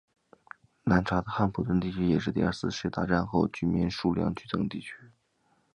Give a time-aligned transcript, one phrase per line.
[0.81, 4.95] 南叉的汉普顿地区也是第二次世界大战后居民数量剧增的地区。